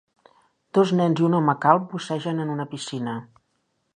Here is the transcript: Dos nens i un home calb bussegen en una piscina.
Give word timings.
Dos 0.77 0.93
nens 0.99 1.21
i 1.23 1.27
un 1.27 1.35
home 1.41 1.55
calb 1.67 1.85
bussegen 1.93 2.43
en 2.47 2.57
una 2.57 2.67
piscina. 2.75 3.17